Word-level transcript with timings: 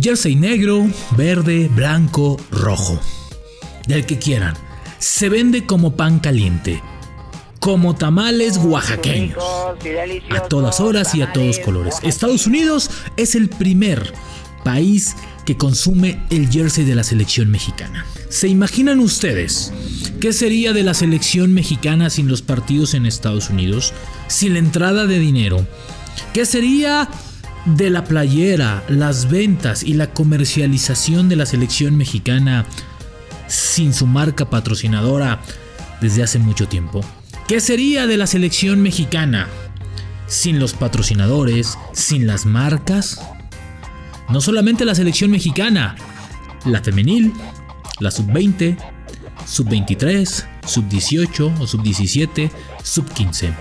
Jersey 0.00 0.34
negro, 0.34 0.86
verde, 1.16 1.70
blanco, 1.74 2.36
rojo. 2.50 2.98
Del 3.86 4.06
que 4.06 4.18
quieran. 4.18 4.54
Se 4.98 5.28
vende 5.28 5.66
como 5.66 5.96
pan 5.96 6.18
caliente. 6.18 6.82
Como 7.60 7.94
tamales 7.94 8.58
oaxaqueños. 8.58 9.38
A 10.30 10.40
todas 10.48 10.80
horas 10.80 11.14
y 11.14 11.22
a 11.22 11.32
todos 11.32 11.58
colores. 11.58 11.96
Estados 12.02 12.46
Unidos 12.46 12.90
es 13.16 13.34
el 13.34 13.48
primer 13.48 14.12
país 14.64 15.16
que 15.44 15.56
consume 15.56 16.22
el 16.30 16.48
jersey 16.48 16.84
de 16.84 16.94
la 16.94 17.04
selección 17.04 17.50
mexicana. 17.50 18.06
¿Se 18.30 18.48
imaginan 18.48 19.00
ustedes 19.00 19.72
qué 20.20 20.32
sería 20.32 20.72
de 20.72 20.82
la 20.82 20.94
selección 20.94 21.52
mexicana 21.52 22.10
sin 22.10 22.28
los 22.28 22.42
partidos 22.42 22.94
en 22.94 23.06
Estados 23.06 23.50
Unidos? 23.50 23.92
Sin 24.26 24.54
la 24.54 24.58
entrada 24.58 25.06
de 25.06 25.18
dinero. 25.18 25.66
¿Qué 26.32 26.46
sería 26.46 27.08
de 27.64 27.90
la 27.90 28.04
playera, 28.04 28.84
las 28.88 29.30
ventas 29.30 29.82
y 29.82 29.94
la 29.94 30.08
comercialización 30.08 31.28
de 31.28 31.36
la 31.36 31.46
selección 31.46 31.96
mexicana 31.96 32.66
sin 33.46 33.94
su 33.94 34.06
marca 34.06 34.50
patrocinadora 34.50 35.40
desde 36.00 36.22
hace 36.22 36.38
mucho 36.38 36.68
tiempo? 36.68 37.00
¿Qué 37.48 37.60
sería 37.60 38.06
de 38.06 38.16
la 38.16 38.26
selección 38.26 38.80
mexicana 38.80 39.48
sin 40.26 40.58
los 40.58 40.72
patrocinadores, 40.74 41.78
sin 41.92 42.26
las 42.26 42.46
marcas? 42.46 43.20
No 44.28 44.40
solamente 44.40 44.84
la 44.84 44.94
selección 44.94 45.30
mexicana, 45.30 45.96
la 46.64 46.82
femenil, 46.82 47.32
la 48.00 48.10
sub-20, 48.10 48.76
sub-23, 49.46 50.44
sub-18 50.66 51.60
o 51.60 51.66
sub-17, 51.66 52.50
sub-15. 52.82 53.54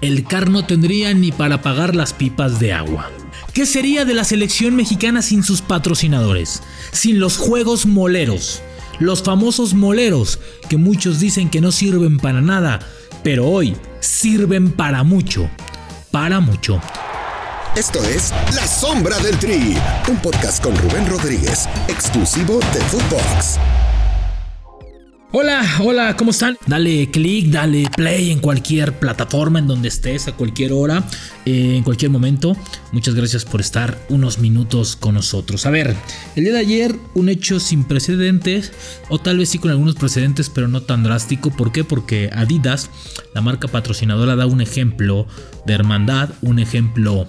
El 0.00 0.24
CAR 0.24 0.48
no 0.48 0.64
tendría 0.64 1.12
ni 1.12 1.32
para 1.32 1.60
pagar 1.60 1.96
las 1.96 2.12
pipas 2.12 2.60
de 2.60 2.72
agua. 2.72 3.10
¿Qué 3.52 3.66
sería 3.66 4.04
de 4.04 4.14
la 4.14 4.24
selección 4.24 4.76
mexicana 4.76 5.22
sin 5.22 5.42
sus 5.42 5.62
patrocinadores? 5.62 6.62
Sin 6.92 7.18
los 7.18 7.36
juegos 7.36 7.86
moleros. 7.86 8.62
Los 9.00 9.22
famosos 9.22 9.74
moleros, 9.74 10.38
que 10.68 10.76
muchos 10.76 11.20
dicen 11.20 11.50
que 11.50 11.60
no 11.60 11.72
sirven 11.72 12.18
para 12.18 12.40
nada, 12.40 12.78
pero 13.24 13.46
hoy 13.46 13.76
sirven 14.00 14.72
para 14.72 15.02
mucho. 15.02 15.50
Para 16.10 16.40
mucho. 16.40 16.80
Esto 17.76 18.02
es 18.04 18.32
La 18.54 18.66
Sombra 18.66 19.18
del 19.18 19.38
Tri, 19.38 19.76
un 20.08 20.16
podcast 20.16 20.62
con 20.62 20.76
Rubén 20.76 21.06
Rodríguez, 21.06 21.68
exclusivo 21.88 22.58
de 22.72 22.80
Footbox. 22.80 23.58
Hola, 25.30 25.62
hola, 25.84 26.16
¿cómo 26.16 26.30
están? 26.30 26.56
Dale 26.66 27.10
click, 27.10 27.48
dale 27.48 27.90
play 27.94 28.30
en 28.30 28.38
cualquier 28.38 28.98
plataforma 28.98 29.58
en 29.58 29.66
donde 29.66 29.88
estés, 29.88 30.26
a 30.26 30.32
cualquier 30.32 30.72
hora, 30.72 31.04
eh, 31.44 31.76
en 31.76 31.82
cualquier 31.82 32.10
momento. 32.10 32.56
Muchas 32.92 33.14
gracias 33.14 33.44
por 33.44 33.60
estar 33.60 33.98
unos 34.08 34.38
minutos 34.38 34.96
con 34.96 35.16
nosotros. 35.16 35.66
A 35.66 35.70
ver, 35.70 35.94
el 36.34 36.44
día 36.44 36.54
de 36.54 36.60
ayer 36.60 36.96
un 37.12 37.28
hecho 37.28 37.60
sin 37.60 37.84
precedentes, 37.84 38.72
o 39.10 39.18
tal 39.18 39.36
vez 39.36 39.50
sí 39.50 39.58
con 39.58 39.70
algunos 39.70 39.96
precedentes, 39.96 40.48
pero 40.48 40.66
no 40.66 40.80
tan 40.80 41.02
drástico. 41.02 41.50
¿Por 41.50 41.72
qué? 41.72 41.84
Porque 41.84 42.30
Adidas, 42.32 42.88
la 43.34 43.42
marca 43.42 43.68
patrocinadora, 43.68 44.34
da 44.34 44.46
un 44.46 44.62
ejemplo 44.62 45.26
de 45.66 45.74
hermandad, 45.74 46.30
un 46.40 46.58
ejemplo 46.58 47.28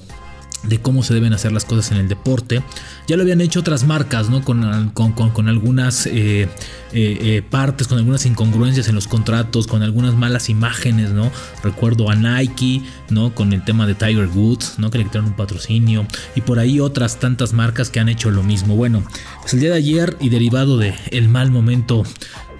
de 0.64 0.80
cómo 0.80 1.04
se 1.04 1.14
deben 1.14 1.34
hacer 1.34 1.52
las 1.52 1.66
cosas 1.66 1.92
en 1.92 1.98
el 1.98 2.08
deporte. 2.08 2.64
Ya 3.08 3.16
lo 3.16 3.24
habían 3.24 3.42
hecho 3.42 3.62
otras 3.62 3.86
marcas, 3.86 4.30
¿no? 4.30 4.44
Con, 4.44 4.92
con, 4.94 5.50
algunas 5.50 6.06
eh, 6.06 6.44
eh, 6.44 6.48
eh, 6.94 7.44
partes, 7.50 7.88
con 7.88 7.98
algunas 7.98 8.26
incongruencias 8.26 8.88
en 8.88 8.96
los 8.96 9.08
contratos, 9.08 9.68
con 9.68 9.84
algunas 9.84 10.16
malas 10.16 10.50
imágenes, 10.50 11.12
¿no? 11.12 11.32
Recuerdo 11.64 12.10
a 12.10 12.16
Nike, 12.16 12.82
¿no? 13.10 13.34
Con 13.34 13.54
el 13.54 13.64
tema 13.64 13.88
de 13.88 13.96
Tiger 13.96 14.28
Woods, 14.28 14.76
¿no? 14.78 14.92
Que 14.92 15.00
le 15.00 15.06
quitaron 15.06 15.28
un 15.28 15.36
patrocinio. 15.36 16.06
Y 16.36 16.42
por 16.42 16.60
ahí 16.60 16.80
otras 16.80 17.20
tantas 17.20 17.54
marcas 17.54 17.90
que 17.90 18.00
han 18.00 18.10
hecho 18.10 18.30
lo 18.30 18.44
mismo. 18.44 18.76
Bueno, 18.76 19.04
pues 19.42 19.54
el 19.54 19.62
día 19.62 19.70
de 19.72 19.78
ayer 19.78 20.18
y 20.20 20.30
derivado 20.30 20.78
del 20.78 20.96
el 21.12 21.30
mal 21.30 21.52
momento 21.52 22.04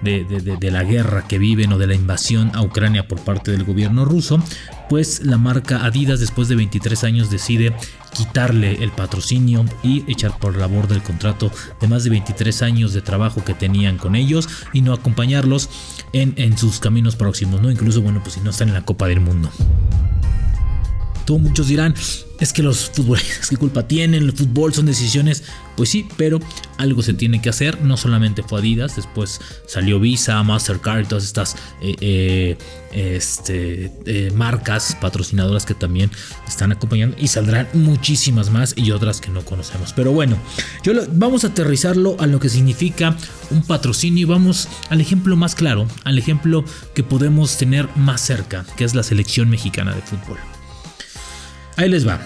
de, 0.02 0.70
la 0.70 0.84
guerra 0.84 1.26
que 1.26 1.38
viven 1.38 1.72
o 1.72 1.78
de 1.78 1.86
la 1.86 1.94
invasión 1.94 2.50
a 2.54 2.62
Ucrania 2.62 3.06
por 3.06 3.20
parte 3.20 3.50
del 3.50 3.64
gobierno 3.64 4.04
ruso, 4.04 4.42
pues 4.88 5.24
la 5.24 5.38
marca 5.38 5.84
Adidas 5.84 6.20
después 6.20 6.48
de 6.48 6.56
23 6.56 7.04
años 7.04 7.30
decide 7.30 7.74
quitarle 8.14 8.82
el 8.82 8.90
patrocinio 8.90 9.64
y 9.82 10.04
echar 10.10 10.38
por 10.38 10.56
la 10.56 10.66
borda 10.66 10.94
el 10.94 11.02
contrato 11.02 11.50
de 11.80 11.88
más 11.88 12.04
de 12.04 12.10
23 12.10 12.62
años 12.62 12.92
de 12.92 13.02
trabajo 13.02 13.44
que 13.44 13.54
tenían 13.54 13.98
con 13.98 14.16
ellos 14.16 14.48
y 14.72 14.82
no 14.82 14.92
acompañarlos 14.92 15.70
en, 16.12 16.34
en 16.36 16.58
sus 16.58 16.80
caminos 16.80 17.16
próximos, 17.16 17.60
¿no? 17.60 17.70
Incluso, 17.70 18.02
bueno, 18.02 18.20
pues 18.22 18.34
si 18.34 18.40
no 18.40 18.50
están 18.50 18.68
en 18.68 18.74
la 18.74 18.84
Copa 18.84 19.06
del 19.06 19.20
Mundo. 19.20 19.50
Muchos 21.38 21.68
dirán, 21.68 21.94
es 22.40 22.52
que 22.52 22.62
los 22.62 22.90
futbolistas, 22.90 23.48
¿qué 23.50 23.56
culpa 23.56 23.86
tienen? 23.86 24.22
El 24.22 24.32
fútbol 24.32 24.72
son 24.72 24.86
decisiones. 24.86 25.44
Pues 25.76 25.88
sí, 25.88 26.06
pero 26.16 26.40
algo 26.76 27.02
se 27.02 27.14
tiene 27.14 27.40
que 27.40 27.48
hacer. 27.48 27.82
No 27.82 27.96
solamente 27.96 28.42
fue 28.42 28.58
Adidas, 28.58 28.96
después 28.96 29.40
salió 29.66 30.00
Visa, 30.00 30.42
Mastercard, 30.42 31.06
todas 31.06 31.24
estas 31.24 31.56
eh, 31.80 31.94
eh, 32.00 32.58
este, 32.92 33.90
eh, 34.04 34.30
marcas 34.34 34.96
patrocinadoras 35.00 35.64
que 35.64 35.74
también 35.74 36.10
están 36.46 36.72
acompañando. 36.72 37.16
Y 37.18 37.28
saldrán 37.28 37.68
muchísimas 37.72 38.50
más 38.50 38.74
y 38.76 38.90
otras 38.90 39.20
que 39.20 39.30
no 39.30 39.42
conocemos. 39.42 39.92
Pero 39.94 40.12
bueno, 40.12 40.36
yo 40.82 40.92
vamos 41.12 41.44
a 41.44 41.48
aterrizarlo 41.48 42.16
a 42.18 42.26
lo 42.26 42.40
que 42.40 42.48
significa 42.48 43.16
un 43.50 43.62
patrocinio 43.62 44.22
y 44.22 44.24
vamos 44.24 44.68
al 44.90 45.00
ejemplo 45.00 45.36
más 45.36 45.54
claro, 45.54 45.86
al 46.04 46.18
ejemplo 46.18 46.64
que 46.94 47.02
podemos 47.02 47.56
tener 47.56 47.88
más 47.96 48.20
cerca, 48.20 48.66
que 48.76 48.84
es 48.84 48.94
la 48.94 49.02
selección 49.02 49.48
mexicana 49.48 49.94
de 49.94 50.02
fútbol. 50.02 50.38
Ahí 51.80 51.88
les 51.88 52.06
va. 52.06 52.20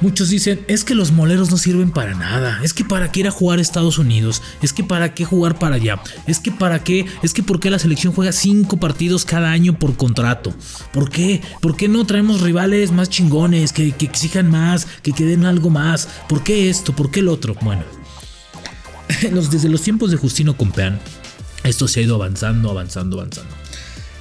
Muchos 0.00 0.28
dicen, 0.28 0.64
es 0.68 0.84
que 0.84 0.94
los 0.94 1.10
moleros 1.10 1.50
no 1.50 1.56
sirven 1.56 1.90
para 1.90 2.14
nada, 2.14 2.60
es 2.62 2.72
que 2.72 2.84
para 2.84 3.10
qué 3.10 3.20
ir 3.20 3.26
a 3.26 3.32
jugar 3.32 3.58
a 3.58 3.62
Estados 3.62 3.98
Unidos, 3.98 4.40
es 4.62 4.72
que 4.72 4.84
para 4.84 5.14
qué 5.14 5.24
jugar 5.24 5.58
para 5.58 5.74
allá, 5.74 6.00
es 6.28 6.38
que 6.38 6.52
para 6.52 6.84
qué, 6.84 7.06
es 7.24 7.34
que 7.34 7.42
por 7.42 7.58
qué 7.58 7.70
la 7.70 7.80
selección 7.80 8.12
juega 8.12 8.30
cinco 8.30 8.76
partidos 8.76 9.24
cada 9.24 9.50
año 9.50 9.80
por 9.80 9.96
contrato, 9.96 10.54
¿por 10.92 11.10
qué? 11.10 11.40
¿Por 11.60 11.76
qué 11.76 11.88
no 11.88 12.06
traemos 12.06 12.40
rivales 12.40 12.92
más 12.92 13.08
chingones, 13.08 13.72
que, 13.72 13.90
que 13.90 14.04
exijan 14.04 14.48
más, 14.48 14.86
que 15.02 15.10
queden 15.10 15.44
algo 15.44 15.70
más? 15.70 16.08
¿Por 16.28 16.44
qué 16.44 16.70
esto? 16.70 16.94
¿Por 16.94 17.10
qué 17.10 17.18
el 17.18 17.28
otro? 17.28 17.56
Bueno, 17.62 17.82
desde 19.50 19.68
los 19.68 19.82
tiempos 19.82 20.12
de 20.12 20.18
Justino 20.18 20.56
Compeán, 20.56 21.00
esto 21.64 21.88
se 21.88 21.98
ha 21.98 22.02
ido 22.04 22.14
avanzando, 22.14 22.70
avanzando, 22.70 23.18
avanzando. 23.18 23.56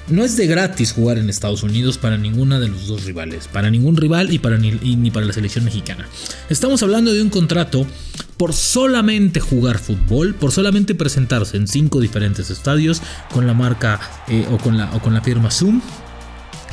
No 0.07 0.23
es 0.23 0.37
de 0.37 0.45
gratis 0.45 0.91
jugar 0.91 1.17
en 1.17 1.31
Estados 1.31 1.63
Unidos 1.63 1.97
para 1.97 2.15
ninguna 2.15 2.59
de 2.59 2.67
los 2.67 2.87
dos 2.87 3.05
rivales, 3.05 3.47
para 3.47 3.71
ningún 3.71 3.97
rival 3.97 4.31
y, 4.31 4.37
para 4.37 4.57
ni, 4.57 5.09
para 5.09 5.25
la 5.25 5.33
selección 5.33 5.65
mexicana. 5.65 6.07
Estamos 6.47 6.83
hablando 6.83 7.11
de 7.11 7.23
un 7.23 7.29
contrato 7.29 7.87
por 8.37 8.53
solamente 8.53 9.39
jugar 9.39 9.79
fútbol, 9.79 10.35
por 10.35 10.51
solamente 10.51 10.93
presentarse 10.93 11.57
en 11.57 11.67
cinco 11.67 12.01
diferentes 12.01 12.51
estadios 12.51 13.01
con 13.33 13.47
la 13.47 13.55
marca 13.55 13.99
eh, 14.27 14.45
o, 14.51 14.59
con 14.59 14.77
la, 14.77 14.93
o 14.93 14.99
con 14.99 15.15
la 15.15 15.21
firma 15.21 15.49
Zoom, 15.49 15.81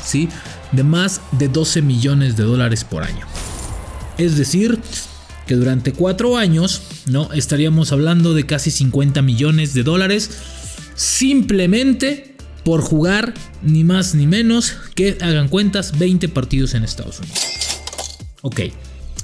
¿sí? 0.03 0.29
de 0.71 0.83
más 0.83 1.21
de 1.31 1.47
12 1.47 1.81
millones 1.81 2.37
de 2.37 2.43
dólares 2.43 2.83
por 2.83 3.01
año. 3.01 3.25
Es 4.19 4.37
decir, 4.37 4.79
que 5.47 5.55
durante 5.55 5.91
cuatro 5.91 6.37
años 6.37 6.83
¿no? 7.07 7.33
estaríamos 7.33 7.91
hablando 7.91 8.35
de 8.35 8.45
casi 8.45 8.69
50 8.69 9.23
millones 9.23 9.73
de 9.73 9.81
dólares 9.81 10.29
simplemente 10.95 12.32
por 12.63 12.81
jugar 12.81 13.33
ni 13.61 13.83
más 13.83 14.15
ni 14.15 14.27
menos 14.27 14.73
que 14.95 15.17
hagan 15.21 15.47
cuentas 15.47 15.97
20 15.97 16.29
partidos 16.29 16.73
en 16.73 16.83
Estados 16.83 17.19
Unidos. 17.19 17.39
Ok, 18.41 18.61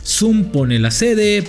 Zoom 0.06 0.46
pone 0.46 0.80
la 0.80 0.92
sede, 0.92 1.44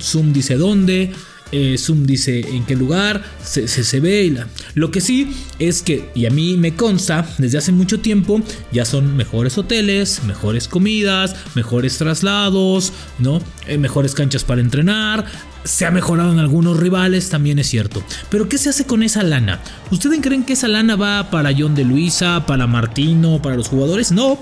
Zoom 0.00 0.32
dice 0.32 0.56
dónde, 0.56 1.12
eh, 1.52 1.76
Zoom 1.78 2.04
dice 2.04 2.40
en 2.40 2.64
qué 2.64 2.76
lugar, 2.76 3.22
se, 3.42 4.00
ve. 4.00 4.24
Y 4.24 4.30
la... 4.30 4.46
Lo 4.74 4.90
que 4.90 5.00
sí 5.00 5.34
es 5.58 5.82
que, 5.82 6.10
y 6.14 6.26
a 6.26 6.30
mí 6.30 6.56
me 6.56 6.74
consta, 6.74 7.28
desde 7.38 7.58
hace 7.58 7.72
mucho 7.72 8.00
tiempo 8.00 8.40
ya 8.72 8.84
son 8.84 9.16
mejores 9.16 9.58
hoteles, 9.58 10.22
mejores 10.24 10.68
comidas, 10.68 11.36
mejores 11.54 11.98
traslados, 11.98 12.92
¿no? 13.18 13.40
Eh, 13.66 13.78
mejores 13.78 14.14
canchas 14.14 14.44
para 14.44 14.60
entrenar, 14.60 15.24
se 15.64 15.86
ha 15.86 15.90
mejorado 15.90 16.32
en 16.32 16.38
algunos 16.38 16.78
rivales, 16.78 17.28
también 17.30 17.58
es 17.58 17.68
cierto. 17.68 18.02
Pero 18.30 18.48
¿qué 18.48 18.58
se 18.58 18.70
hace 18.70 18.86
con 18.86 19.02
esa 19.02 19.22
lana? 19.22 19.60
¿Ustedes 19.90 20.20
creen 20.22 20.44
que 20.44 20.54
esa 20.54 20.68
lana 20.68 20.96
va 20.96 21.30
para 21.30 21.50
John 21.56 21.74
de 21.74 21.84
Luisa, 21.84 22.46
para 22.46 22.66
Martino, 22.66 23.40
para 23.42 23.56
los 23.56 23.68
jugadores? 23.68 24.12
No, 24.12 24.38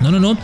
no, 0.00 0.10
no, 0.10 0.20
no. 0.20 0.38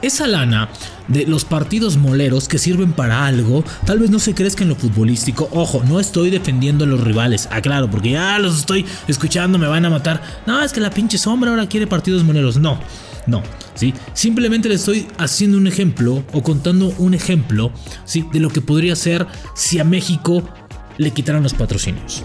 Esa 0.00 0.28
lana 0.28 0.68
de 1.08 1.26
los 1.26 1.44
partidos 1.44 1.96
moleros 1.96 2.46
que 2.46 2.58
sirven 2.58 2.92
para 2.92 3.26
algo, 3.26 3.64
tal 3.84 3.98
vez 3.98 4.10
no 4.10 4.20
se 4.20 4.34
crezca 4.34 4.62
en 4.62 4.68
lo 4.68 4.76
futbolístico. 4.76 5.48
Ojo, 5.52 5.82
no 5.88 5.98
estoy 5.98 6.30
defendiendo 6.30 6.84
a 6.84 6.86
los 6.86 7.00
rivales, 7.00 7.48
aclaro, 7.50 7.90
porque 7.90 8.10
ya 8.10 8.38
los 8.38 8.58
estoy 8.58 8.86
escuchando, 9.08 9.58
me 9.58 9.66
van 9.66 9.84
a 9.84 9.90
matar. 9.90 10.22
No, 10.46 10.62
es 10.62 10.72
que 10.72 10.80
la 10.80 10.90
pinche 10.90 11.18
sombra 11.18 11.50
ahora 11.50 11.68
quiere 11.68 11.86
partidos 11.86 12.22
moleros. 12.22 12.58
No, 12.58 12.78
no, 13.26 13.42
¿sí? 13.74 13.92
Simplemente 14.14 14.68
le 14.68 14.76
estoy 14.76 15.08
haciendo 15.18 15.58
un 15.58 15.66
ejemplo 15.66 16.24
o 16.32 16.42
contando 16.42 16.94
un 16.98 17.14
ejemplo, 17.14 17.72
¿sí? 18.04 18.24
De 18.32 18.38
lo 18.38 18.50
que 18.50 18.60
podría 18.60 18.94
ser 18.94 19.26
si 19.54 19.80
a 19.80 19.84
México 19.84 20.42
le 20.96 21.10
quitaran 21.10 21.42
los 21.42 21.54
patrocinios. 21.54 22.22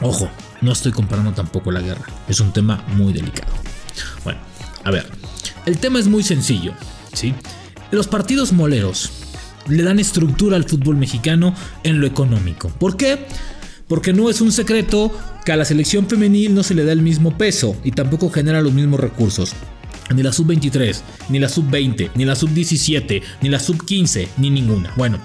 Ojo, 0.00 0.30
no 0.60 0.72
estoy 0.72 0.92
comparando 0.92 1.32
tampoco 1.32 1.72
la 1.72 1.80
guerra, 1.80 2.04
es 2.28 2.40
un 2.40 2.52
tema 2.52 2.84
muy 2.94 3.12
delicado. 3.12 3.52
Bueno, 4.24 4.40
a 4.84 4.90
ver, 4.90 5.10
el 5.70 5.78
tema 5.78 6.00
es 6.00 6.08
muy 6.08 6.24
sencillo, 6.24 6.74
¿sí? 7.12 7.32
Los 7.92 8.08
partidos 8.08 8.52
moleros 8.52 9.12
le 9.68 9.84
dan 9.84 10.00
estructura 10.00 10.56
al 10.56 10.64
fútbol 10.64 10.96
mexicano 10.96 11.54
en 11.84 12.00
lo 12.00 12.08
económico. 12.08 12.70
¿Por 12.70 12.96
qué? 12.96 13.26
Porque 13.86 14.12
no 14.12 14.28
es 14.28 14.40
un 14.40 14.50
secreto 14.50 15.16
que 15.44 15.52
a 15.52 15.56
la 15.56 15.64
selección 15.64 16.08
femenil 16.08 16.56
no 16.56 16.64
se 16.64 16.74
le 16.74 16.84
da 16.84 16.90
el 16.90 17.02
mismo 17.02 17.38
peso 17.38 17.76
y 17.84 17.92
tampoco 17.92 18.30
genera 18.30 18.62
los 18.62 18.72
mismos 18.72 18.98
recursos. 18.98 19.52
Ni 20.12 20.24
la 20.24 20.32
sub-23, 20.32 21.02
ni 21.28 21.38
la 21.38 21.48
sub-20, 21.48 22.10
ni 22.16 22.24
la 22.24 22.34
sub-17, 22.34 23.22
ni 23.40 23.48
la 23.48 23.60
sub-15, 23.60 24.26
ni 24.38 24.50
ninguna. 24.50 24.92
Bueno, 24.96 25.20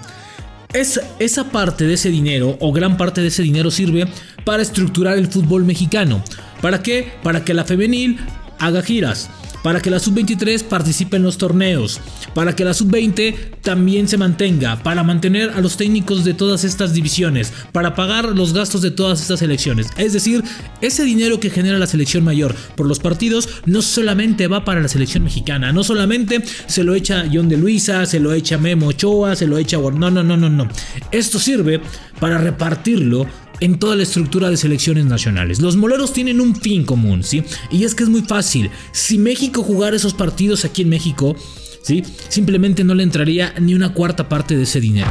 esa 0.72 1.50
parte 1.50 1.86
de 1.88 1.94
ese 1.94 2.10
dinero 2.10 2.56
o 2.60 2.70
gran 2.72 2.96
parte 2.96 3.20
de 3.20 3.28
ese 3.28 3.42
dinero 3.42 3.72
sirve 3.72 4.06
para 4.44 4.62
estructurar 4.62 5.18
el 5.18 5.26
fútbol 5.26 5.64
mexicano. 5.64 6.22
¿Para 6.62 6.84
qué? 6.84 7.14
Para 7.24 7.44
que 7.44 7.52
la 7.52 7.64
femenil 7.64 8.20
haga 8.60 8.82
giras, 8.82 9.28
para 9.66 9.80
que 9.80 9.90
la 9.90 9.98
sub-23 9.98 10.62
participe 10.62 11.16
en 11.16 11.24
los 11.24 11.38
torneos, 11.38 12.00
para 12.34 12.54
que 12.54 12.64
la 12.64 12.72
sub-20 12.72 13.34
también 13.62 14.06
se 14.06 14.16
mantenga, 14.16 14.80
para 14.80 15.02
mantener 15.02 15.50
a 15.50 15.60
los 15.60 15.76
técnicos 15.76 16.24
de 16.24 16.34
todas 16.34 16.62
estas 16.62 16.94
divisiones, 16.94 17.52
para 17.72 17.96
pagar 17.96 18.26
los 18.26 18.52
gastos 18.52 18.80
de 18.80 18.92
todas 18.92 19.20
estas 19.20 19.42
elecciones. 19.42 19.88
Es 19.96 20.12
decir, 20.12 20.44
ese 20.82 21.02
dinero 21.02 21.40
que 21.40 21.50
genera 21.50 21.80
la 21.80 21.88
selección 21.88 22.22
mayor 22.22 22.54
por 22.76 22.86
los 22.86 23.00
partidos 23.00 23.48
no 23.64 23.82
solamente 23.82 24.46
va 24.46 24.64
para 24.64 24.80
la 24.80 24.86
selección 24.86 25.24
mexicana, 25.24 25.72
no 25.72 25.82
solamente 25.82 26.44
se 26.68 26.84
lo 26.84 26.94
echa 26.94 27.24
John 27.32 27.48
de 27.48 27.56
Luisa, 27.56 28.06
se 28.06 28.20
lo 28.20 28.34
echa 28.34 28.58
Memo 28.58 28.86
Ochoa, 28.86 29.34
se 29.34 29.48
lo 29.48 29.58
echa... 29.58 29.78
No, 29.78 30.12
no, 30.12 30.22
no, 30.22 30.36
no, 30.36 30.48
no. 30.48 30.68
Esto 31.10 31.40
sirve 31.40 31.80
para 32.20 32.38
repartirlo 32.38 33.26
en 33.60 33.78
toda 33.78 33.96
la 33.96 34.02
estructura 34.02 34.50
de 34.50 34.56
selecciones 34.56 35.04
nacionales. 35.06 35.60
Los 35.60 35.76
moleros 35.76 36.12
tienen 36.12 36.40
un 36.40 36.56
fin 36.56 36.84
común, 36.84 37.22
¿sí? 37.22 37.44
Y 37.70 37.84
es 37.84 37.94
que 37.94 38.04
es 38.04 38.08
muy 38.08 38.22
fácil. 38.22 38.70
Si 38.92 39.18
México 39.18 39.62
jugara 39.62 39.96
esos 39.96 40.14
partidos 40.14 40.64
aquí 40.64 40.82
en 40.82 40.88
México, 40.88 41.36
¿sí? 41.82 42.02
Simplemente 42.28 42.84
no 42.84 42.94
le 42.94 43.02
entraría 43.02 43.54
ni 43.60 43.74
una 43.74 43.92
cuarta 43.92 44.28
parte 44.28 44.56
de 44.56 44.64
ese 44.64 44.80
dinero. 44.80 45.10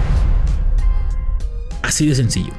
Así 1.81 2.05
de 2.05 2.15
sencillo, 2.15 2.53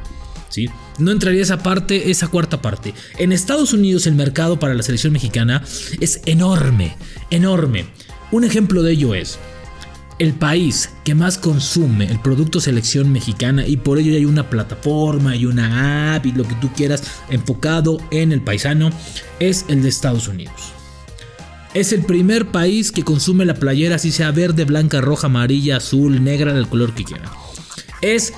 ¿sí? 0.48 0.68
No 0.98 1.10
entraría 1.10 1.42
esa 1.42 1.62
parte, 1.62 2.10
esa 2.10 2.28
cuarta 2.28 2.62
parte. 2.62 2.94
En 3.18 3.32
Estados 3.32 3.72
Unidos 3.72 4.06
el 4.06 4.14
mercado 4.14 4.58
para 4.58 4.74
la 4.74 4.82
selección 4.82 5.12
mexicana 5.12 5.62
es 6.00 6.22
enorme, 6.26 6.96
enorme. 7.30 7.86
Un 8.32 8.44
ejemplo 8.44 8.82
de 8.82 8.92
ello 8.92 9.14
es, 9.14 9.38
el 10.18 10.32
país 10.32 10.90
que 11.04 11.14
más 11.14 11.36
consume 11.36 12.06
el 12.06 12.18
producto 12.20 12.60
selección 12.60 13.12
mexicana 13.12 13.66
y 13.66 13.76
por 13.76 13.98
ello 13.98 14.14
hay 14.14 14.24
una 14.24 14.48
plataforma 14.48 15.36
y 15.36 15.44
una 15.44 16.14
app 16.14 16.24
y 16.24 16.32
lo 16.32 16.44
que 16.44 16.54
tú 16.54 16.70
quieras 16.74 17.02
enfocado 17.28 17.98
en 18.10 18.32
el 18.32 18.40
paisano 18.40 18.90
es 19.40 19.66
el 19.68 19.82
de 19.82 19.88
Estados 19.88 20.28
Unidos. 20.28 20.72
Es 21.74 21.92
el 21.92 22.06
primer 22.06 22.46
país 22.46 22.90
que 22.90 23.04
consume 23.04 23.44
la 23.44 23.54
playera, 23.54 23.96
así 23.96 24.10
sea 24.10 24.30
verde, 24.30 24.64
blanca, 24.64 25.02
roja, 25.02 25.26
amarilla, 25.26 25.76
azul, 25.76 26.24
negra, 26.24 26.54
del 26.54 26.68
color 26.68 26.94
que 26.94 27.04
quiera. 27.04 27.30
Es 28.00 28.32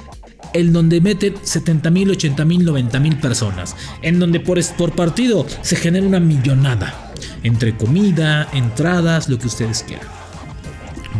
el 0.54 0.72
donde 0.72 1.00
meten 1.00 1.34
70 1.40 1.88
mil, 1.90 2.10
80 2.10 2.44
mil, 2.44 2.64
90 2.64 2.98
mil 2.98 3.16
personas. 3.19 3.76
En 4.02 4.19
donde 4.19 4.40
por, 4.40 4.60
por 4.76 4.92
partido 4.96 5.46
se 5.62 5.76
genera 5.76 6.04
una 6.04 6.19
millonada. 6.19 7.12
Entre 7.44 7.76
comida, 7.76 8.48
entradas, 8.52 9.28
lo 9.28 9.38
que 9.38 9.46
ustedes 9.46 9.84
quieran 9.84 10.08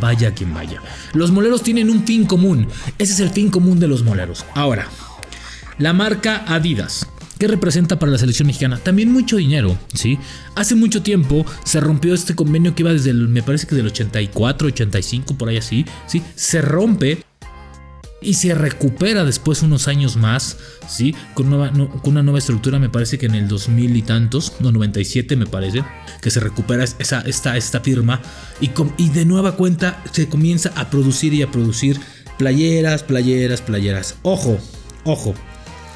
vaya 0.01 0.35
quien 0.35 0.55
vaya. 0.55 0.83
Los 1.13 1.31
moleros 1.31 1.63
tienen 1.63 1.91
un 1.91 2.05
fin 2.05 2.25
común. 2.25 2.69
Ese 2.99 3.13
es 3.13 3.21
el 3.21 3.31
fin 3.31 3.51
común 3.51 3.79
de 3.81 3.89
los 3.89 4.03
moleros. 4.03 4.45
Ahora, 4.55 4.89
la 5.79 5.93
marca 5.93 6.45
Adidas. 6.47 7.07
¿Qué 7.39 7.47
representa 7.47 8.01
para 8.01 8.11
la 8.11 8.19
selección 8.19 8.49
mexicana? 8.49 8.79
También 8.79 9.13
mucho 9.13 9.37
dinero, 9.37 9.79
¿sí? 9.95 10.19
Hace 10.57 10.75
mucho 10.75 11.03
tiempo 11.03 11.47
se 11.63 11.79
rompió 11.79 12.13
este 12.13 12.35
convenio 12.35 12.75
que 12.75 12.83
iba 12.83 12.93
desde 12.93 13.11
el, 13.11 13.29
me 13.29 13.45
parece 13.45 13.69
que 13.69 13.77
del 13.77 13.87
84, 13.87 14.67
85, 14.67 15.39
por 15.39 15.49
ahí 15.49 15.59
así, 15.59 15.85
¿sí? 16.09 16.21
Se 16.35 16.61
rompe 16.61 17.23
y 18.21 18.35
se 18.35 18.55
recupera 18.55 19.25
después 19.25 19.63
unos 19.63 19.89
años 19.89 20.17
más, 20.17 20.57
¿sí? 20.89 21.15
Con, 21.35 21.53
una 21.53 22.23
nueva 22.23 22.39
estructura, 22.39 22.79
me 22.79 22.89
parece 22.89 23.19
que 23.19 23.27
en 23.27 23.35
el 23.35 23.49
2000 23.49 23.97
y 23.97 24.03
tantos, 24.03 24.55
no, 24.61 24.73
97 24.73 25.37
me 25.37 25.47
parece, 25.47 25.85
que 26.21 26.31
se 26.31 26.41
recupera 26.41 26.85
esa, 26.85 27.21
esta, 27.23 27.57
esta 27.57 27.81
firma 27.81 28.21
y, 28.61 28.71
y 28.97 29.11
de 29.11 29.25
nueva 29.25 29.57
cuenta 29.57 30.03
se 30.13 30.29
comienza 30.29 30.73
a 30.77 30.91
producir 30.91 31.33
y 31.35 31.43
a 31.43 31.51
producir 31.51 32.01
playeras, 32.39 33.03
playeras, 33.03 33.63
playeras. 33.63 34.17
Ojo, 34.23 34.59
ojo, 35.05 35.35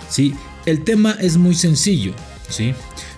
¿sí? 0.08 0.34
El 0.66 0.84
tema 0.84 1.16
es 1.20 1.36
muy 1.36 1.54
sencillo, 1.54 2.14
¿sí? 2.48 2.74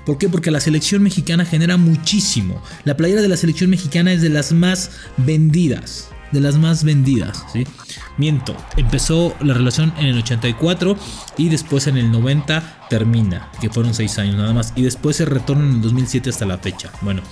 ¿Por 0.06 0.18
qué? 0.18 0.28
Porque 0.28 0.50
la 0.50 0.60
selección 0.60 1.02
mexicana 1.02 1.44
genera 1.44 1.76
muchísimo. 1.76 2.62
La 2.84 2.96
playera 2.96 3.22
de 3.22 3.28
la 3.28 3.36
selección 3.36 3.70
mexicana 3.70 4.12
es 4.12 4.22
de 4.22 4.28
las 4.28 4.52
más 4.52 4.90
vendidas, 5.16 6.08
de 6.32 6.40
las 6.40 6.56
más 6.56 6.84
vendidas, 6.84 7.44
¿sí? 7.52 7.66
Miento, 8.16 8.56
empezó 8.76 9.34
la 9.40 9.54
relación 9.54 9.92
en 9.98 10.06
el 10.06 10.18
84 10.18 10.96
y 11.36 11.48
después 11.48 11.86
en 11.86 11.96
el 11.96 12.10
90 12.10 12.86
termina, 12.90 13.50
que 13.60 13.70
fueron 13.70 13.94
6 13.94 14.18
años 14.18 14.36
nada 14.36 14.52
más, 14.52 14.72
y 14.76 14.82
después 14.82 15.16
se 15.16 15.24
retorna 15.24 15.64
en 15.64 15.76
el 15.76 15.82
2007 15.82 16.30
hasta 16.30 16.46
la 16.46 16.58
fecha. 16.58 16.90
Bueno, 17.02 17.22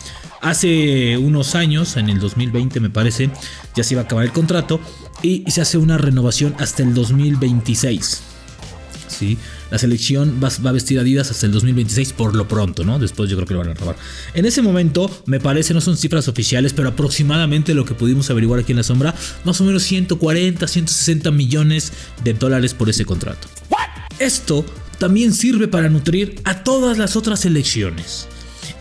hace 0.40 1.16
unos 1.18 1.54
años, 1.54 1.96
en 1.96 2.08
el 2.08 2.20
2020 2.20 2.80
me 2.80 2.90
parece, 2.90 3.30
ya 3.74 3.84
se 3.84 3.94
iba 3.94 4.02
a 4.02 4.04
acabar 4.04 4.24
el 4.24 4.32
contrato 4.32 4.80
y 5.22 5.44
se 5.50 5.60
hace 5.60 5.78
una 5.78 5.98
renovación 5.98 6.54
hasta 6.58 6.82
el 6.82 6.94
2026. 6.94 8.31
¿Sí? 9.18 9.36
La 9.70 9.78
selección 9.78 10.40
va, 10.42 10.48
a 10.48 10.72
vestir 10.72 10.98
Adidas 10.98 11.30
hasta 11.30 11.46
el 11.46 11.52
2026 11.52 12.12
por 12.14 12.34
lo 12.34 12.48
pronto, 12.48 12.84
¿no? 12.84 12.98
Después 12.98 13.28
yo 13.28 13.36
creo 13.36 13.46
que 13.46 13.54
lo 13.54 13.60
van 13.60 13.70
a 13.70 13.74
robar. 13.74 13.96
En 14.34 14.46
ese 14.46 14.62
momento, 14.62 15.10
me 15.26 15.40
parece, 15.40 15.74
no 15.74 15.80
son 15.80 15.96
cifras 15.96 16.28
oficiales, 16.28 16.72
pero 16.72 16.88
aproximadamente 16.88 17.74
lo 17.74 17.84
que 17.84 17.94
pudimos 17.94 18.30
averiguar 18.30 18.60
aquí 18.60 18.72
en 18.72 18.78
la 18.78 18.84
sombra, 18.84 19.14
más 19.44 19.60
o 19.60 19.64
menos 19.64 19.82
140, 19.82 20.66
160 20.66 21.30
millones 21.30 21.92
de 22.24 22.34
dólares 22.34 22.74
por 22.74 22.88
ese 22.88 23.04
contrato. 23.04 23.48
Esto 24.18 24.64
también 24.98 25.32
sirve 25.32 25.68
para 25.68 25.88
nutrir 25.88 26.40
a 26.44 26.62
todas 26.62 26.96
las 26.96 27.16
otras 27.16 27.40
selecciones. 27.40 28.28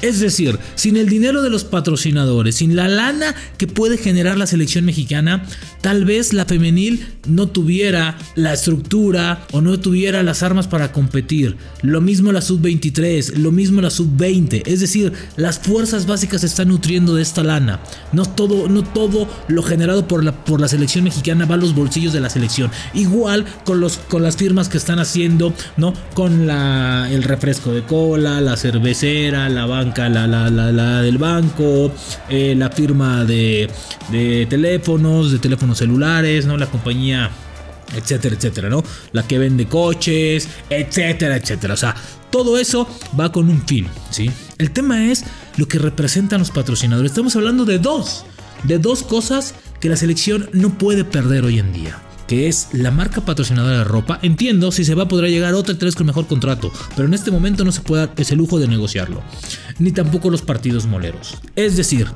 Es 0.02 0.20
decir, 0.20 0.58
sin 0.76 0.98
el 0.98 1.10
dinero 1.10 1.42
de 1.42 1.50
los 1.50 1.64
patrocinadores, 1.64 2.56
sin 2.56 2.76
la 2.76 2.88
lana 2.88 3.36
que 3.58 3.68
puede 3.68 3.98
generar 3.98 4.38
la 4.38 4.48
selección 4.48 4.86
mexicana, 4.86 5.46
tal 5.82 6.06
vez 6.06 6.34
la 6.34 6.46
femenil 6.46 7.08
no 7.28 7.48
tuviera 7.48 8.18
la 8.36 8.54
estructura 8.54 9.46
o 9.52 9.62
no 9.62 9.80
tuviera 9.80 10.24
las 10.24 10.44
armas 10.44 10.68
para 10.68 10.92
competir. 10.92 11.58
Lo 11.82 12.02
mismo 12.02 12.32
la 12.32 12.42
sub-23, 12.42 13.36
lo 13.36 13.52
mismo 13.52 13.82
la 13.82 13.90
sub-20. 13.90 14.64
Es 14.66 14.80
decir, 14.80 15.14
las 15.36 15.60
fuerzas 15.60 16.06
básicas 16.06 16.42
se 16.42 16.48
están 16.48 16.70
nutriendo 16.70 17.16
de 17.16 17.22
esta 17.22 17.44
lana. 17.44 17.80
No 18.12 18.26
todo, 18.26 18.68
no 18.70 18.84
todo 18.84 19.28
lo 19.48 19.64
generado 19.64 20.08
por 20.08 20.24
la, 20.24 20.46
por 20.46 20.62
la 20.62 20.68
selección 20.68 21.04
mexicana 21.04 21.46
va 21.46 21.56
a 21.56 21.58
los 21.58 21.76
bolsillos 21.76 22.14
de 22.14 22.22
la 22.22 22.30
selección. 22.30 22.72
Igual 22.94 23.46
con, 23.66 23.80
los, 23.80 23.98
con 23.98 24.24
las 24.24 24.38
firmas 24.38 24.70
que 24.70 24.78
están 24.78 25.00
haciendo, 25.00 25.54
¿no? 25.78 25.94
Con 26.14 26.48
la, 26.48 27.10
el 27.12 27.24
refresco 27.24 27.72
de 27.72 27.84
cola, 27.84 28.42
la 28.42 28.58
cervecera, 28.58 29.50
la 29.50 29.66
banca 29.66 30.10
la, 30.10 31.02
del 31.02 31.18
banco, 31.18 31.92
eh, 32.30 32.56
la 32.58 32.70
firma 32.70 33.26
de, 33.26 33.70
de 34.12 34.46
teléfonos, 34.50 35.32
de 35.32 35.40
teléfonos 35.40 35.71
celulares, 35.76 36.46
¿no? 36.46 36.58
La 36.58 36.68
compañía 36.68 37.32
etcétera, 37.96 38.36
etcétera, 38.36 38.70
¿no? 38.70 38.84
La 39.12 39.28
que 39.28 39.38
vende 39.38 39.68
coches, 39.68 40.48
etcétera, 40.70 41.36
etcétera. 41.36 41.74
O 41.74 41.78
sea, 41.78 41.96
todo 42.30 42.58
eso 42.58 42.88
va 43.20 43.32
con 43.32 43.50
un 43.50 43.66
fin, 43.66 43.88
¿sí? 44.10 44.32
El 44.58 44.72
tema 44.72 45.12
es 45.12 45.26
lo 45.58 45.68
que 45.68 45.80
representan 45.80 46.40
los 46.40 46.52
patrocinadores. 46.52 47.12
Estamos 47.12 47.36
hablando 47.36 47.66
de 47.66 47.80
dos, 47.80 48.26
de 48.64 48.80
dos 48.80 49.04
cosas 49.04 49.56
que 49.80 49.90
la 49.90 49.98
selección 49.98 50.50
no 50.54 50.78
puede 50.78 51.04
perder 51.04 51.44
hoy 51.44 51.60
en 51.60 51.74
día 51.74 52.00
que 52.32 52.48
es 52.48 52.70
la 52.72 52.92
marca 52.92 53.26
patrocinadora 53.26 53.80
de 53.80 53.84
ropa, 53.84 54.18
entiendo 54.22 54.72
si 54.72 54.86
se 54.86 54.96
va 54.96 55.04
a 55.04 55.08
poder 55.10 55.30
llegar 55.30 55.54
otra 55.54 55.76
vez 55.76 55.98
con 55.98 56.08
mejor 56.08 56.28
contrato, 56.28 56.72
pero 56.96 57.06
en 57.06 57.14
este 57.14 57.30
momento 57.30 57.66
no 57.66 57.74
se 57.74 57.82
puede 57.82 58.06
dar 58.06 58.14
ese 58.16 58.38
lujo 58.38 58.58
de 58.58 58.70
negociarlo, 58.70 59.22
ni 59.80 59.92
tampoco 59.92 60.30
los 60.30 60.42
partidos 60.42 60.86
moleros. 60.86 61.38
Es 61.58 61.76
decir, 61.76 62.08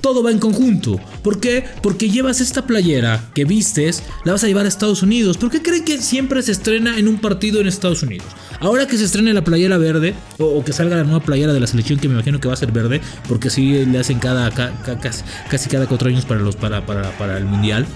todo 0.00 0.24
va 0.24 0.32
en 0.32 0.40
conjunto. 0.40 0.98
¿Por 1.22 1.38
qué? 1.38 1.62
Porque 1.84 2.10
llevas 2.10 2.40
esta 2.40 2.66
playera 2.66 3.30
que 3.32 3.44
vistes, 3.44 4.02
la 4.24 4.32
vas 4.32 4.42
a 4.42 4.48
llevar 4.48 4.64
a 4.64 4.68
Estados 4.68 5.04
Unidos. 5.04 5.36
¿Por 5.36 5.52
qué 5.52 5.62
creen 5.62 5.84
que 5.84 6.02
siempre 6.02 6.42
se 6.42 6.50
estrena 6.50 6.98
en 6.98 7.06
un 7.06 7.20
partido 7.20 7.60
en 7.60 7.68
Estados 7.68 8.02
Unidos? 8.02 8.26
Ahora 8.58 8.88
que 8.88 8.98
se 8.98 9.04
estrene 9.04 9.32
la 9.32 9.44
playera 9.44 9.78
verde, 9.78 10.16
o, 10.38 10.64
que 10.64 10.72
salga 10.72 10.96
la 10.96 11.04
nueva 11.04 11.20
playera 11.20 11.52
de 11.52 11.60
la 11.60 11.68
selección, 11.68 12.00
que 12.00 12.08
me 12.08 12.14
imagino 12.14 12.40
que 12.40 12.48
va 12.48 12.54
a 12.54 12.56
ser 12.56 12.72
verde, 12.72 13.00
porque 13.28 13.46
así 13.46 13.86
le 13.86 14.00
hacen 14.00 14.18
cada, 14.18 14.50
casi, 14.50 15.68
cada 15.68 15.86
cuatro 15.86 16.08
años 16.08 16.24
para, 16.24 16.40
los, 16.40 16.56
para, 16.56 16.84
para, 16.84 17.16
para 17.16 17.38
el 17.38 17.44
mundial. 17.44 17.86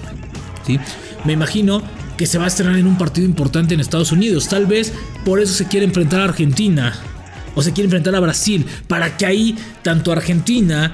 ¿sí? 0.65 0.79
Me 1.25 1.33
imagino 1.33 1.81
que 2.17 2.25
se 2.25 2.37
va 2.37 2.45
a 2.45 2.47
estrenar 2.47 2.77
en 2.77 2.87
un 2.87 2.97
partido 2.97 3.25
importante 3.25 3.73
en 3.73 3.79
Estados 3.79 4.11
Unidos. 4.11 4.47
Tal 4.47 4.65
vez 4.65 4.93
por 5.25 5.39
eso 5.39 5.53
se 5.53 5.67
quiere 5.67 5.85
enfrentar 5.85 6.21
a 6.21 6.25
Argentina 6.25 6.93
o 7.55 7.61
se 7.61 7.71
quiere 7.71 7.85
enfrentar 7.85 8.15
a 8.15 8.19
Brasil, 8.19 8.65
para 8.87 9.15
que 9.17 9.25
ahí 9.25 9.57
tanto 9.81 10.11
Argentina 10.11 10.93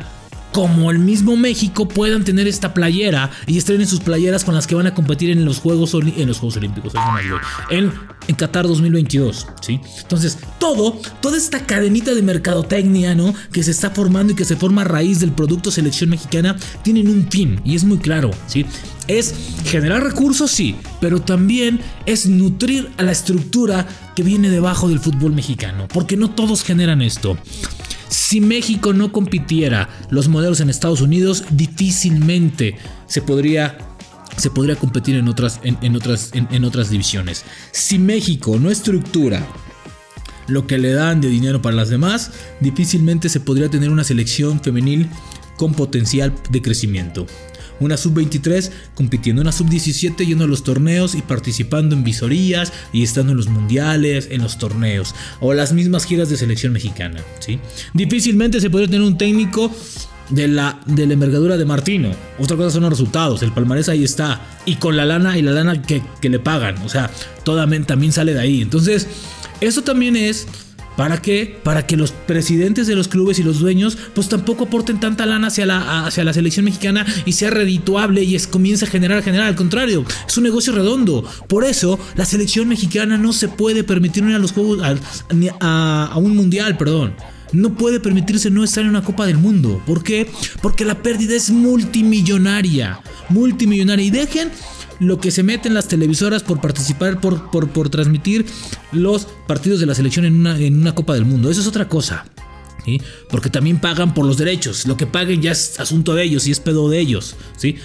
como 0.52 0.92
el 0.92 1.00
mismo 1.00 1.36
México 1.38 1.88
puedan 1.88 2.24
tener 2.24 2.48
esta 2.48 2.74
playera 2.74 3.32
y 3.48 3.58
estrenen 3.58 3.88
sus 3.88 4.00
playeras 4.00 4.44
con 4.44 4.54
las 4.54 4.68
que 4.68 4.76
van 4.76 4.88
a 4.88 4.94
competir 4.94 5.30
en 5.30 5.46
los 5.46 5.60
Juegos, 5.60 5.94
en 5.94 6.28
los 6.28 6.40
Juegos 6.40 6.58
Olímpicos, 6.58 6.94
en, 7.70 7.92
en 8.28 8.36
Qatar 8.36 8.68
2022, 8.68 9.48
¿sí? 9.62 9.80
Entonces, 10.02 10.38
todo, 10.60 11.00
toda 11.22 11.38
esta 11.38 11.66
cadenita 11.66 12.14
de 12.14 12.22
mercadotecnia, 12.22 13.16
¿no? 13.16 13.34
Que 13.52 13.64
se 13.64 13.72
está 13.72 13.92
formando 13.92 14.34
y 14.34 14.36
que 14.36 14.46
se 14.46 14.56
forma 14.56 14.82
a 14.82 14.86
raíz 14.86 15.20
del 15.20 15.32
producto 15.32 15.72
selección 15.72 16.10
mexicana, 16.10 16.58
tienen 16.84 17.08
un 17.08 17.30
fin 17.30 17.62
y 17.64 17.76
es 17.76 17.84
muy 17.84 17.98
claro, 17.98 18.32
¿sí? 18.48 18.66
Es 19.08 19.34
generar 19.66 20.04
recursos, 20.04 20.52
sí, 20.52 20.76
pero 21.00 21.22
también 21.22 21.80
es 22.06 22.28
nutrir 22.28 22.90
a 22.98 23.04
la 23.04 23.12
estructura 23.12 23.88
que 24.16 24.24
viene 24.24 24.50
debajo 24.50 24.90
del 24.90 25.00
fútbol 25.00 25.34
mexicano, 25.34 25.88
porque 25.92 26.18
no 26.18 26.30
todos 26.30 26.64
generan 26.64 27.02
esto. 27.02 27.38
Si 28.32 28.40
México 28.40 28.94
no 28.94 29.12
compitiera 29.12 29.90
los 30.10 30.30
modelos 30.30 30.62
en 30.62 30.70
Estados 30.70 31.02
Unidos, 31.02 31.44
difícilmente 31.50 32.78
se 33.06 33.22
podría 33.22 33.78
se 34.38 34.50
podría 34.50 34.78
competir 34.78 35.18
en 35.18 35.28
otras, 35.28 35.60
en, 35.64 35.96
otras, 35.98 36.32
en, 36.34 36.64
otras 36.64 36.90
divisiones. 36.90 37.44
Si 37.74 38.00
México 38.00 38.58
no 38.58 38.72
estructura 38.72 39.46
lo 40.48 40.66
que 40.66 40.78
le 40.78 40.94
dan 40.94 41.20
de 41.20 41.28
dinero 41.28 41.62
para 41.62 41.76
las 41.76 41.90
demás, 41.90 42.32
difícilmente 42.62 43.28
se 43.28 43.42
podría 43.42 43.68
tener 43.68 43.90
una 43.90 44.06
selección 44.06 44.62
femenil 44.62 45.10
con 45.58 45.74
potencial 45.74 46.34
de 46.52 46.62
crecimiento 46.62 47.28
una 47.82 47.98
sub-23 47.98 48.72
compitiendo 48.96 49.42
en 49.42 49.48
una 49.48 49.52
sub-17 49.52 50.26
yendo 50.26 50.46
a 50.46 50.48
los 50.48 50.64
torneos 50.64 51.16
y 51.16 51.22
participando 51.22 51.96
en 51.96 52.04
visorías 52.04 52.72
y 52.94 53.04
estando 53.04 53.32
en 53.32 53.38
los 53.38 53.48
mundiales, 53.48 54.30
en 54.32 54.42
los 54.42 54.58
torneos 54.58 55.14
o 55.40 55.54
las 55.54 55.74
mismas 55.74 56.06
giras 56.06 56.30
de 56.30 56.38
selección 56.38 56.72
mexicana. 56.72 57.22
¿sí? 57.40 57.60
Difícilmente 57.94 58.62
se 58.62 58.70
podría 58.70 58.90
tener 58.90 59.06
un 59.06 59.18
técnico 59.18 59.72
de 60.30 60.48
la, 60.48 60.80
de 60.86 61.06
la 61.06 61.14
envergadura 61.14 61.58
de 61.58 61.66
Martino. 61.66 62.12
Otra 62.40 62.56
cosa 62.58 62.72
son 62.72 62.84
los 62.84 62.92
resultados. 62.92 63.44
El 63.44 63.52
palmarés 63.52 63.90
ahí 63.90 64.04
está. 64.04 64.42
Y 64.66 64.76
con 64.76 64.96
la 64.96 65.06
lana 65.06 65.38
y 65.38 65.42
la 65.42 65.52
lana 65.52 65.82
que, 65.82 66.02
que 66.22 66.30
le 66.30 66.40
pagan. 66.40 66.78
O 66.84 66.90
sea, 66.90 67.12
toda, 67.44 67.68
también 67.86 68.12
sale 68.12 68.34
de 68.34 68.40
ahí. 68.40 68.62
Entonces, 68.62 69.08
eso 69.60 69.82
también 69.82 70.16
es 70.16 70.48
¿Para 70.98 71.22
qué? 71.22 71.60
Para 71.64 71.88
que 71.88 71.98
los 71.98 72.12
presidentes 72.12 72.88
de 72.88 72.96
los 72.96 73.08
clubes 73.08 73.40
y 73.40 73.44
los 73.44 73.60
dueños 73.60 73.98
pues 74.14 74.30
tampoco 74.30 74.66
aporten 74.66 75.00
tanta 75.00 75.26
lana 75.26 75.48
hacia 75.48 75.66
la, 75.66 76.06
hacia 76.06 76.24
la 76.24 76.34
selección 76.34 76.66
mexicana 76.66 77.06
y 77.26 77.34
sea 77.34 77.50
redituable 77.50 78.24
y 78.24 78.36
es, 78.36 78.48
comience 78.48 78.86
a 78.86 78.88
generar, 78.88 79.24
generar. 79.24 79.48
Al 79.48 79.56
contrario, 79.56 80.06
es 80.28 80.38
un 80.38 80.44
negocio 80.44 80.74
redondo. 80.74 81.24
Por 81.48 81.64
eso 81.64 82.00
la 82.16 82.26
selección 82.26 82.68
mexicana 82.68 83.18
no 83.18 83.34
se 83.34 83.48
puede 83.48 83.84
permitir 83.84 84.24
ir 84.24 84.36
a 84.36 84.40
los 84.40 84.52
juegos, 84.52 84.80
a 85.60 86.14
un 86.18 86.36
mundial, 86.36 86.78
perdón 86.78 87.14
no 87.54 87.74
puede 87.74 88.00
permitirse 88.00 88.50
no 88.50 88.64
estar 88.64 88.84
en 88.84 88.90
una 88.90 89.04
Copa 89.04 89.26
del 89.26 89.38
Mundo. 89.38 89.82
¿Por 89.86 90.04
qué? 90.04 90.30
Porque 90.62 90.86
la 90.86 91.02
pérdida 91.02 91.36
es 91.36 91.50
multimillonaria. 91.50 93.02
Multimillonaria. 93.30 94.06
Y 94.06 94.10
dejen 94.10 94.52
lo 95.02 95.20
que 95.20 95.32
se 95.32 95.42
mete 95.42 95.68
en 95.68 95.74
las 95.74 95.88
televisoras 95.88 96.44
por 96.44 96.62
participar, 96.62 97.20
por, 97.20 97.50
por, 97.50 97.90
transmitir 97.90 98.46
los 98.92 99.28
partidos 99.48 99.80
de 99.80 99.88
la 99.88 99.96
selección 99.96 100.26
en 100.26 100.40
una, 100.40 100.56
en 100.56 100.80
una 100.80 100.94
Copa 100.94 101.16
del 101.16 101.26
Mundo. 101.26 101.50
Eso 101.50 101.60
es 101.60 101.68
otra 101.68 101.90
cosa. 101.90 102.24
Porque 103.30 103.50
también 103.50 103.80
pagan 103.80 104.14
por 104.14 104.26
los 104.26 104.38
derechos. 104.38 104.86
Lo 104.86 104.98
que 104.98 105.08
paguen 105.08 105.42
ya 105.42 105.54
es 105.54 105.80
asunto 105.80 106.14
de 106.14 106.24
ellos 106.24 106.46
y 106.46 106.52
es 106.52 106.60
pedo 106.60 106.88
de 106.88 107.00
ellos. 107.00 107.36
¿sí? 107.58 107.78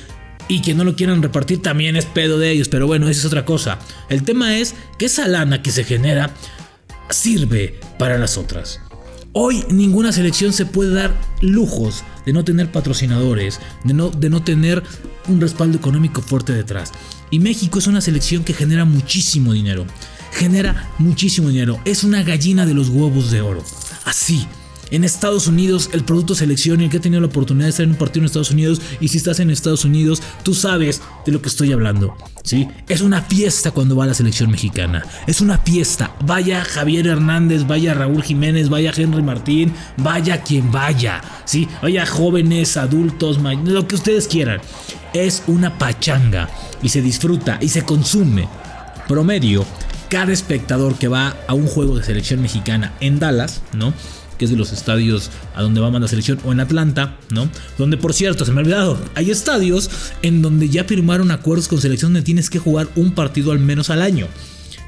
Y 0.47 0.61
que 0.61 0.75
no 0.75 0.85
lo 0.85 0.95
quieran 0.95 1.23
repartir 1.23 1.63
también 1.63 1.97
es 1.97 2.05
pedo 2.05 2.39
de 2.39 2.51
ellos. 2.51 2.69
Pero 2.69 2.87
bueno, 2.87 3.09
esa 3.09 3.21
es 3.21 3.27
otra 3.27 3.47
cosa. 3.47 3.79
El 4.11 4.23
tema 4.23 4.59
es 4.59 4.75
que 4.99 5.07
esa 5.07 5.27
lana 5.27 5.63
que 5.63 5.71
se 5.71 5.85
genera 5.85 6.35
sirve 7.09 7.81
para 7.99 8.19
las 8.19 8.37
otras. 8.37 8.81
Hoy 9.39 9.67
ninguna 9.69 10.13
selección 10.13 10.55
se 10.55 10.65
puede 10.65 10.95
dar 10.95 11.15
lujos 11.43 12.05
de 12.25 12.33
no 12.33 12.43
tener 12.43 12.73
patrocinadores, 12.73 13.61
de 13.85 13.93
no, 13.93 14.09
de 14.09 14.31
no 14.31 14.43
tener 14.43 14.83
un 15.29 15.43
respaldo 15.43 15.77
económico 15.77 16.23
fuerte 16.23 16.55
detrás. 16.55 16.91
Y 17.31 17.39
México 17.39 17.79
es 17.79 17.87
una 17.87 18.01
selección 18.01 18.45
que 18.45 18.55
genera 18.55 18.87
muchísimo 18.87 19.53
dinero. 19.53 19.85
Genera 20.33 20.89
muchísimo 20.97 21.51
dinero. 21.51 21.79
Es 21.85 22.03
una 22.03 22.23
gallina 22.23 22.65
de 22.65 22.73
los 22.73 22.89
huevos 22.89 23.31
de 23.31 23.43
oro. 23.43 23.63
Así, 24.07 24.47
en 24.91 25.05
Estados 25.05 25.47
Unidos, 25.47 25.91
el 25.93 26.05
producto 26.05 26.35
selección, 26.35 26.81
el 26.81 26.91
que 26.91 26.99
ha 26.99 27.01
tenido 27.01 27.21
la 27.21 27.27
oportunidad 27.27 27.67
de 27.67 27.71
estar 27.71 27.85
en 27.85 27.91
un 27.91 27.97
partido 27.97 28.23
en 28.23 28.27
Estados 28.27 28.51
Unidos, 28.51 28.81
y 29.01 29.09
si 29.09 29.19
estás 29.19 29.41
en 29.41 29.51
Estados 29.51 29.85
Unidos, 29.85 30.23
tú 30.43 30.55
sabes 30.55 31.03
de 31.25 31.33
lo 31.33 31.43
que 31.43 31.49
estoy 31.49 31.73
hablando. 31.73 32.17
¿sí? 32.43 32.69
Es 32.89 33.01
una 33.01 33.23
fiesta 33.23 33.73
cuando 33.73 33.97
va 33.97 34.07
la 34.07 34.15
selección 34.15 34.51
mexicana. 34.51 35.05
Es 35.27 35.41
una 35.41 35.59
fiesta. 35.59 36.15
Vaya 36.25 36.65
Javier 36.65 37.09
Hernández, 37.09 37.67
vaya 37.67 37.95
Raúl 37.95 38.23
Jiménez, 38.23 38.69
vaya 38.69 38.93
Henry 38.97 39.23
Martín, 39.23 39.73
vaya 39.97 40.43
quien 40.43 40.71
vaya. 40.71 41.21
¿sí? 41.45 41.69
Vaya 41.83 42.07
jóvenes, 42.07 42.77
adultos, 42.77 43.39
lo 43.39 43.89
que 43.89 43.97
ustedes 43.97 44.29
quieran. 44.29 44.61
Es 45.13 45.43
una 45.47 45.79
pachanga 45.79 46.49
y 46.83 46.89
se 46.89 47.03
disfruta 47.03 47.59
y 47.61 47.69
se 47.69 47.83
consume. 47.83 48.49
Promedio, 49.09 49.65
cada 50.09 50.33
espectador 50.33 50.97
que 50.97 51.09
va 51.09 51.37
a 51.49 51.55
un 51.55 51.67
juego 51.67 51.97
de 51.97 52.05
selección 52.05 52.43
mexicana 52.43 52.95
en 53.01 53.19
Dallas, 53.19 53.63
¿no? 53.73 53.93
Que 54.39 54.45
es 54.45 54.51
de 54.51 54.57
los 54.57 54.73
estadios 54.73 55.31
a 55.55 55.63
donde 55.63 55.81
va 55.81 55.91
la 55.91 56.09
selección, 56.09 56.39
o 56.45 56.53
en 56.53 56.61
Atlanta, 56.61 57.17
¿no? 57.31 57.49
Donde, 57.79 57.97
por 57.97 58.13
cierto, 58.13 58.45
se 58.45 58.53
me 58.53 58.61
ha 58.61 58.63
olvidado, 58.63 58.99
hay 59.15 59.31
estadios 59.31 59.91
en 60.23 60.43
donde 60.43 60.69
ya 60.69 60.85
firmaron 60.85 61.31
acuerdos 61.31 61.69
con 61.69 61.81
selección 61.81 62.13
donde 62.13 62.25
tienes 62.25 62.51
que 62.51 62.59
jugar 62.59 62.89
un 62.97 63.13
partido 63.13 63.53
al 63.53 63.59
menos 63.59 63.91
al 63.91 64.03
año, 64.03 64.27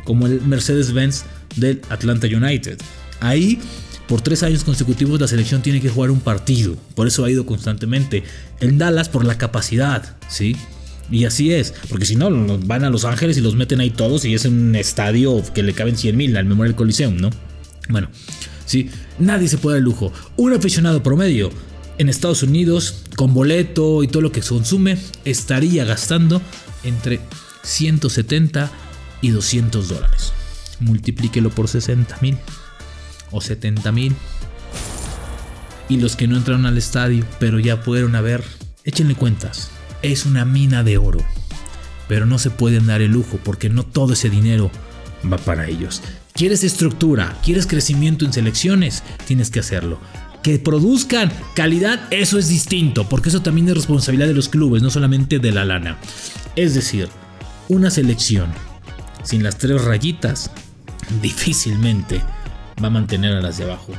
como 0.04 0.26
el 0.26 0.42
Mercedes-Benz 0.42 1.24
del 1.56 1.80
Atlanta 1.88 2.26
United. 2.26 2.78
Ahí, 3.20 3.58
por 4.06 4.20
tres 4.20 4.42
años 4.42 4.64
consecutivos, 4.64 5.20
la 5.20 5.28
selección 5.28 5.62
tiene 5.62 5.80
que 5.80 5.88
jugar 5.88 6.10
un 6.10 6.20
partido, 6.20 6.76
por 6.94 7.06
eso 7.06 7.24
ha 7.24 7.30
ido 7.30 7.46
constantemente. 7.46 8.24
En 8.60 8.78
Dallas, 8.78 9.08
por 9.08 9.24
la 9.24 9.38
capacidad, 9.38 10.16
¿sí? 10.28 10.56
Y 11.10 11.24
así 11.24 11.52
es, 11.52 11.72
porque 11.88 12.04
si 12.04 12.16
no, 12.16 12.30
van 12.58 12.84
a 12.84 12.90
Los 12.90 13.04
Ángeles 13.04 13.38
y 13.38 13.40
los 13.40 13.54
meten 13.54 13.80
ahí 13.80 13.90
todos 13.90 14.24
y 14.24 14.34
es 14.34 14.44
un 14.44 14.74
estadio 14.74 15.42
que 15.54 15.62
le 15.62 15.72
caben 15.72 15.96
100 15.96 16.16
mil 16.16 16.36
al 16.36 16.44
Memorial 16.44 16.76
Coliseum, 16.76 17.16
¿no? 17.16 17.30
Bueno, 17.88 18.08
sí, 18.68 18.90
nadie 19.18 19.48
se 19.48 19.58
puede 19.58 19.74
dar 19.74 19.78
el 19.78 19.84
lujo. 19.84 20.12
Un 20.36 20.52
aficionado 20.52 21.02
promedio 21.02 21.50
en 21.98 22.08
Estados 22.08 22.44
Unidos, 22.44 23.02
con 23.16 23.34
boleto 23.34 24.04
y 24.04 24.08
todo 24.08 24.22
lo 24.22 24.30
que 24.30 24.40
consume, 24.40 24.96
estaría 25.24 25.84
gastando 25.84 26.40
entre 26.84 27.18
170 27.64 28.70
y 29.20 29.30
200 29.30 29.88
dólares. 29.88 30.32
Multiplíquelo 30.80 31.50
por 31.50 31.66
60 31.66 32.18
mil 32.20 32.38
o 33.30 33.40
70 33.40 33.90
mil. 33.92 34.14
Y 35.88 35.96
los 35.96 36.16
que 36.16 36.28
no 36.28 36.36
entraron 36.36 36.66
al 36.66 36.78
estadio, 36.78 37.24
pero 37.40 37.58
ya 37.58 37.78
fueron 37.78 38.14
a 38.14 38.20
ver, 38.20 38.44
échenle 38.84 39.14
cuentas. 39.14 39.70
Es 40.02 40.26
una 40.26 40.44
mina 40.44 40.84
de 40.84 40.98
oro. 40.98 41.20
Pero 42.06 42.26
no 42.26 42.38
se 42.38 42.50
pueden 42.50 42.86
dar 42.86 43.02
el 43.02 43.10
lujo 43.10 43.38
porque 43.42 43.68
no 43.70 43.84
todo 43.84 44.12
ese 44.12 44.30
dinero 44.30 44.70
va 45.30 45.38
para 45.38 45.66
ellos. 45.66 46.02
¿Quieres 46.38 46.62
estructura? 46.62 47.36
¿Quieres 47.42 47.66
crecimiento 47.66 48.24
en 48.24 48.32
selecciones? 48.32 49.02
Tienes 49.26 49.50
que 49.50 49.58
hacerlo. 49.58 49.98
Que 50.40 50.60
produzcan 50.60 51.32
calidad, 51.56 52.06
eso 52.12 52.38
es 52.38 52.46
distinto, 52.46 53.08
porque 53.08 53.30
eso 53.30 53.42
también 53.42 53.68
es 53.68 53.74
responsabilidad 53.74 54.28
de 54.28 54.34
los 54.34 54.48
clubes, 54.48 54.80
no 54.80 54.88
solamente 54.88 55.40
de 55.40 55.50
la 55.50 55.64
lana. 55.64 55.98
Es 56.54 56.76
decir, 56.76 57.08
una 57.66 57.90
selección 57.90 58.52
sin 59.24 59.42
las 59.42 59.58
tres 59.58 59.82
rayitas 59.82 60.52
difícilmente 61.20 62.22
va 62.80 62.86
a 62.86 62.90
mantener 62.90 63.32
a 63.32 63.40
las 63.40 63.58
de 63.58 63.64
abajo. 63.64 63.92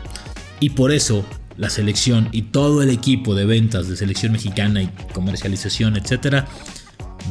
Y 0.62 0.70
por 0.70 0.94
eso 0.94 1.26
la 1.58 1.70
selección 1.70 2.30
y 2.32 2.44
todo 2.44 2.82
el 2.82 2.90
equipo 2.90 3.36
de 3.36 3.44
ventas 3.44 3.90
de 3.90 3.98
selección 3.98 4.32
mexicana 4.32 4.82
y 4.82 4.90
comercialización, 5.12 5.98
etcétera, 5.98 6.48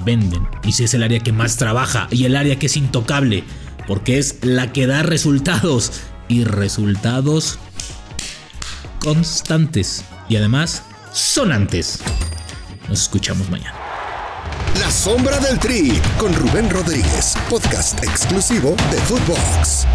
venden. 0.05 0.47
Y 0.65 0.73
si 0.73 0.85
es 0.85 0.93
el 0.93 1.03
área 1.03 1.21
que 1.21 1.33
más 1.33 1.57
trabaja 1.57 2.09
y 2.11 2.25
el 2.25 2.37
área 2.37 2.59
que 2.59 2.67
es 2.67 2.77
intocable 2.77 3.45
porque 3.89 4.19
es 4.19 4.37
la 4.43 4.73
que 4.73 4.87
da 4.87 5.03
resultados 5.03 5.91
y 6.29 6.45
resultados 6.45 7.59
constantes 9.01 10.05
y 10.29 10.37
además 10.37 10.83
sonantes. 11.13 12.01
Nos 12.89 13.03
escuchamos 13.03 13.51
mañana. 13.51 13.75
La 14.79 14.91
sombra 14.91 15.41
del 15.41 15.59
tri 15.59 16.01
con 16.19 16.35
Rubén 16.35 16.71
Rodríguez, 16.71 17.35
podcast 17.49 18.05
exclusivo 18.05 18.77
de 18.91 18.99
Footbox. 18.99 19.87